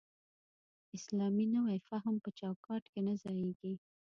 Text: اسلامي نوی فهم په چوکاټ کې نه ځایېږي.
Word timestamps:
اسلامي 0.97 1.45
نوی 1.55 1.77
فهم 1.87 2.15
په 2.23 2.29
چوکاټ 2.39 2.83
کې 2.91 3.01
نه 3.07 3.13
ځایېږي. 3.21 3.73